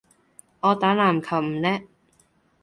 [0.61, 1.81] 我打籃球唔叻